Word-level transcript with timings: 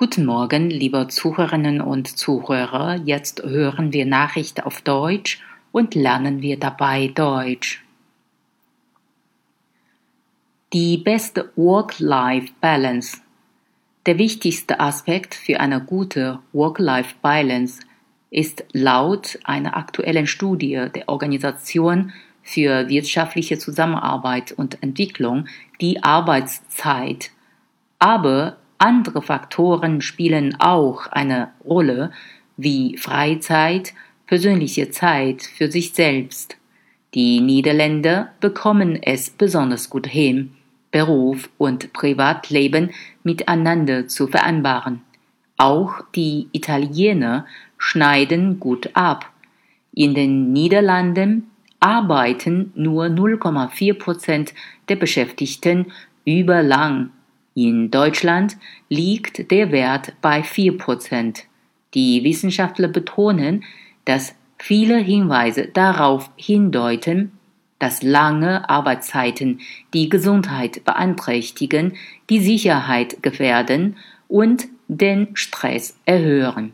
Guten 0.00 0.26
Morgen, 0.26 0.70
liebe 0.70 1.08
Zuhörerinnen 1.08 1.80
und 1.80 2.06
Zuhörer. 2.06 3.00
Jetzt 3.04 3.42
hören 3.42 3.92
wir 3.92 4.06
Nachrichten 4.06 4.60
auf 4.60 4.80
Deutsch 4.80 5.42
und 5.72 5.96
lernen 5.96 6.40
wir 6.40 6.56
dabei 6.56 7.08
Deutsch. 7.08 7.84
Die 10.72 10.98
beste 10.98 11.50
Work-Life-Balance. 11.56 13.16
Der 14.06 14.18
wichtigste 14.18 14.78
Aspekt 14.78 15.34
für 15.34 15.58
eine 15.58 15.80
gute 15.80 16.38
Work-Life-Balance 16.52 17.80
ist 18.30 18.66
laut 18.72 19.40
einer 19.42 19.76
aktuellen 19.76 20.28
Studie 20.28 20.90
der 20.94 21.08
Organisation 21.08 22.12
für 22.44 22.88
wirtschaftliche 22.88 23.58
Zusammenarbeit 23.58 24.52
und 24.52 24.80
Entwicklung 24.80 25.48
die 25.80 26.04
Arbeitszeit. 26.04 27.32
Aber 27.98 28.58
andere 28.78 29.22
Faktoren 29.22 30.00
spielen 30.00 30.56
auch 30.60 31.06
eine 31.08 31.50
Rolle, 31.64 32.12
wie 32.56 32.96
Freizeit, 32.96 33.92
persönliche 34.26 34.90
Zeit 34.90 35.42
für 35.42 35.70
sich 35.70 35.92
selbst. 35.92 36.56
Die 37.14 37.40
Niederländer 37.40 38.32
bekommen 38.40 39.02
es 39.02 39.30
besonders 39.30 39.90
gut 39.90 40.06
hin, 40.06 40.52
Beruf 40.90 41.50
und 41.58 41.92
Privatleben 41.92 42.90
miteinander 43.22 44.08
zu 44.08 44.26
vereinbaren. 44.26 45.02
Auch 45.56 46.02
die 46.14 46.48
Italiener 46.52 47.46
schneiden 47.78 48.60
gut 48.60 48.90
ab. 48.94 49.30
In 49.92 50.14
den 50.14 50.52
Niederlanden 50.52 51.50
arbeiten 51.80 52.72
nur 52.74 53.06
0,4 53.06 53.98
Prozent 53.98 54.54
der 54.88 54.96
Beschäftigten 54.96 55.92
überlang 56.24 57.10
in 57.66 57.90
Deutschland 57.90 58.56
liegt 58.88 59.50
der 59.50 59.72
Wert 59.72 60.12
bei 60.20 60.40
4%. 60.42 61.42
Die 61.94 62.22
Wissenschaftler 62.22 62.88
betonen, 62.88 63.64
dass 64.04 64.34
viele 64.58 64.98
Hinweise 64.98 65.66
darauf 65.66 66.30
hindeuten, 66.36 67.32
dass 67.78 68.02
lange 68.02 68.68
Arbeitszeiten 68.68 69.60
die 69.94 70.08
Gesundheit 70.08 70.84
beeinträchtigen, 70.84 71.96
die 72.28 72.40
Sicherheit 72.40 73.22
gefährden 73.22 73.96
und 74.26 74.68
den 74.88 75.28
Stress 75.34 75.96
erhöhen. 76.04 76.72